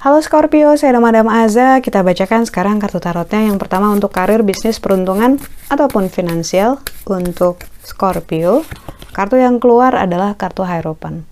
[0.00, 1.84] Halo Scorpio, saya Madam Aza.
[1.84, 3.44] Kita bacakan sekarang kartu tarotnya.
[3.44, 5.36] Yang pertama untuk karir, bisnis, peruntungan,
[5.68, 8.64] ataupun finansial untuk Scorpio.
[9.12, 11.28] Kartu yang keluar adalah kartu Hierophant.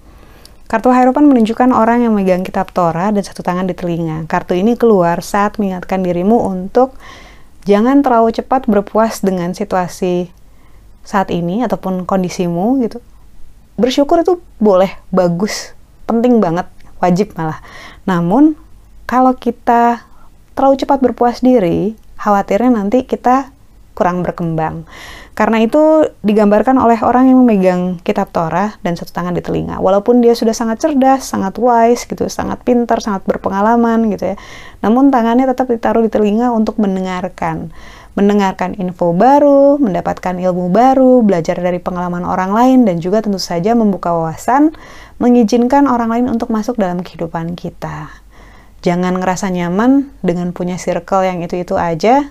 [0.68, 4.28] Kartu Hierophant menunjukkan orang yang memegang kitab Torah dan satu tangan di telinga.
[4.28, 6.92] Kartu ini keluar saat mengingatkan dirimu untuk
[7.64, 10.36] jangan terlalu cepat berpuas dengan situasi
[11.08, 13.00] saat ini ataupun kondisimu gitu.
[13.80, 15.72] Bersyukur itu boleh, bagus,
[16.04, 16.68] penting banget,
[17.00, 17.64] wajib malah.
[18.04, 18.52] Namun
[19.08, 20.04] kalau kita
[20.52, 23.48] terlalu cepat berpuas diri, khawatirnya nanti kita
[23.96, 24.84] kurang berkembang.
[25.38, 29.78] Karena itu digambarkan oleh orang yang memegang kitab Torah dan satu tangan di telinga.
[29.78, 34.36] Walaupun dia sudah sangat cerdas, sangat wise gitu, sangat pintar, sangat berpengalaman gitu ya.
[34.82, 37.70] Namun tangannya tetap ditaruh di telinga untuk mendengarkan.
[38.18, 43.78] Mendengarkan info baru, mendapatkan ilmu baru, belajar dari pengalaman orang lain dan juga tentu saja
[43.78, 44.74] membuka wawasan,
[45.22, 48.10] mengizinkan orang lain untuk masuk dalam kehidupan kita.
[48.82, 52.26] Jangan ngerasa nyaman dengan punya circle yang itu-itu aja,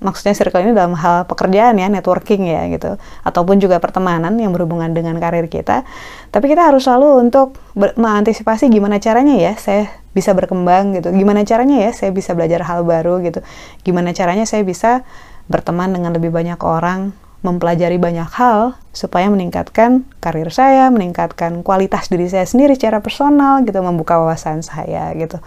[0.00, 4.90] maksudnya circle ini dalam hal pekerjaan ya, networking ya gitu, ataupun juga pertemanan yang berhubungan
[4.96, 5.84] dengan karir kita.
[6.32, 11.86] Tapi kita harus selalu untuk mengantisipasi gimana caranya ya saya bisa berkembang gitu, gimana caranya
[11.86, 13.44] ya saya bisa belajar hal baru gitu,
[13.86, 15.06] gimana caranya saya bisa
[15.46, 22.28] berteman dengan lebih banyak orang, mempelajari banyak hal supaya meningkatkan karir saya, meningkatkan kualitas diri
[22.28, 25.40] saya sendiri secara personal gitu, membuka wawasan saya gitu.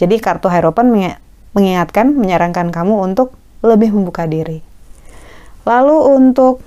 [0.00, 0.90] Jadi kartu Hierophant
[1.54, 4.60] mengingatkan, menyarankan kamu untuk lebih membuka diri.
[5.66, 6.62] Lalu untuk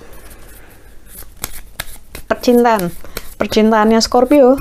[2.28, 2.92] percintaan,
[3.40, 4.60] percintaannya Scorpio,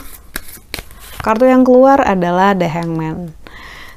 [1.21, 3.34] kartu yang keluar adalah The Hangman.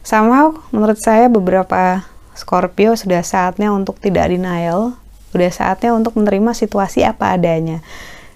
[0.01, 4.97] Sama menurut saya beberapa Scorpio sudah saatnya untuk tidak denial,
[5.31, 7.85] udah saatnya untuk menerima situasi apa adanya.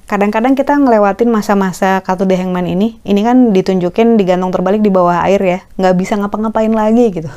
[0.06, 5.26] Kadang-kadang kita ngelewatin masa-masa kartu The Hangman ini, ini kan ditunjukin digantung terbalik di bawah
[5.26, 7.34] air ya, nggak bisa ngapa-ngapain lagi gitu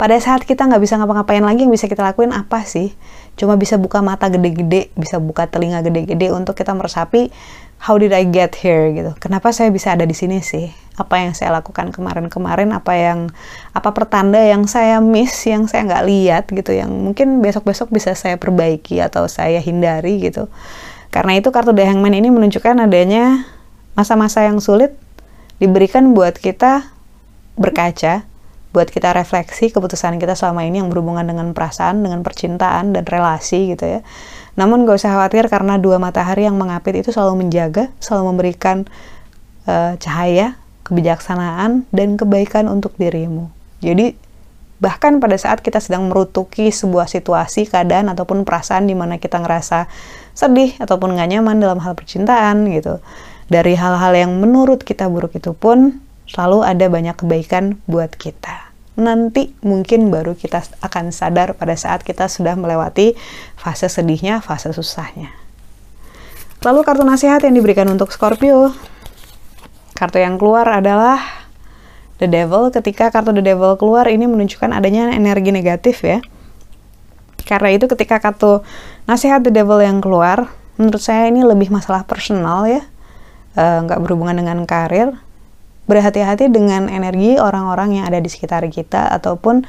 [0.00, 2.96] pada saat kita nggak bisa ngapa-ngapain lagi yang bisa kita lakuin apa sih?
[3.36, 7.28] Cuma bisa buka mata gede-gede bisa buka telinga gede-gede untuk kita meresapi
[7.84, 8.88] how did I get here?
[8.96, 9.12] gitu.
[9.20, 10.72] Kenapa saya bisa ada di sini sih?
[10.96, 13.28] Apa yang saya lakukan kemarin-kemarin apa yang
[13.76, 18.40] apa pertanda yang saya miss yang saya nggak lihat gitu yang mungkin besok-besok bisa saya
[18.40, 20.48] perbaiki atau saya hindari gitu.
[21.12, 23.44] Karena itu kartu The Hangman ini menunjukkan adanya
[23.92, 24.96] masa-masa yang sulit
[25.60, 26.88] diberikan buat kita
[27.60, 28.29] berkaca
[28.70, 33.74] buat kita refleksi keputusan kita selama ini yang berhubungan dengan perasaan, dengan percintaan dan relasi
[33.74, 34.00] gitu ya.
[34.54, 38.86] Namun gak usah khawatir karena dua matahari yang mengapit itu selalu menjaga, selalu memberikan
[39.66, 40.54] uh, cahaya,
[40.86, 43.50] kebijaksanaan dan kebaikan untuk dirimu.
[43.82, 44.14] Jadi
[44.78, 49.90] bahkan pada saat kita sedang merutuki sebuah situasi, keadaan ataupun perasaan di mana kita ngerasa
[50.34, 53.02] sedih ataupun gak nyaman dalam hal percintaan gitu.
[53.50, 55.98] Dari hal-hal yang menurut kita buruk itu pun
[56.30, 58.70] selalu ada banyak kebaikan buat kita.
[58.94, 63.18] Nanti mungkin baru kita akan sadar pada saat kita sudah melewati
[63.58, 65.34] fase sedihnya, fase susahnya.
[66.60, 68.70] Lalu kartu nasihat yang diberikan untuk Scorpio.
[69.96, 71.18] Kartu yang keluar adalah
[72.20, 72.68] The Devil.
[72.70, 76.20] Ketika kartu The Devil keluar, ini menunjukkan adanya energi negatif ya.
[77.48, 78.60] Karena itu ketika kartu
[79.08, 82.84] nasihat The Devil yang keluar, menurut saya ini lebih masalah personal ya.
[83.56, 85.16] Uh, nggak berhubungan dengan karir
[85.90, 89.66] berhati-hati dengan energi orang-orang yang ada di sekitar kita ataupun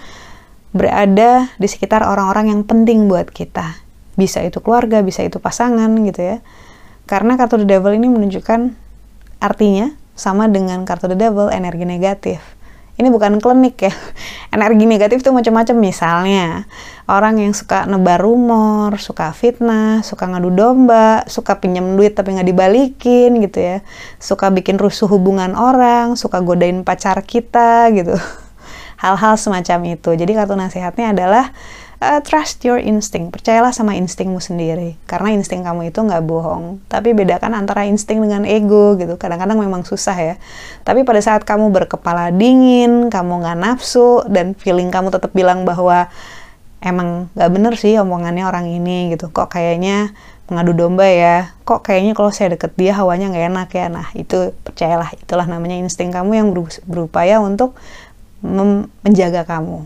[0.70, 3.82] berada di sekitar orang-orang yang penting buat kita.
[4.14, 6.38] Bisa itu keluarga, bisa itu pasangan gitu ya.
[7.10, 8.78] Karena kartu The Devil ini menunjukkan
[9.42, 12.61] artinya sama dengan kartu The Devil energi negatif
[13.02, 13.94] ini bukan klinik ya.
[14.56, 15.76] Energi negatif tuh macam-macam.
[15.82, 16.70] Misalnya
[17.10, 22.48] orang yang suka nebar rumor suka fitnah suka ngadu domba suka pinjam duit tapi nggak
[22.48, 23.78] dibalikin gitu ya.
[24.22, 28.14] Suka bikin rusuh hubungan orang suka godain pacar kita gitu.
[29.04, 30.14] Hal-hal semacam itu.
[30.14, 31.50] Jadi kartu nasihatnya adalah
[32.02, 33.32] uh, trust your instinct.
[33.32, 34.98] Percayalah sama instingmu sendiri.
[35.06, 36.82] Karena insting kamu itu nggak bohong.
[36.90, 39.16] Tapi bedakan antara insting dengan ego gitu.
[39.16, 40.36] Kadang-kadang memang susah ya.
[40.82, 46.10] Tapi pada saat kamu berkepala dingin, kamu nggak nafsu, dan feeling kamu tetap bilang bahwa
[46.82, 49.30] emang nggak bener sih omongannya orang ini gitu.
[49.30, 50.12] Kok kayaknya
[50.50, 51.54] mengadu domba ya.
[51.64, 53.88] Kok kayaknya kalau saya deket dia hawanya nggak enak ya.
[53.88, 55.14] Nah itu percayalah.
[55.16, 56.50] Itulah namanya insting kamu yang
[56.90, 57.78] berupaya untuk
[58.42, 59.86] menjaga kamu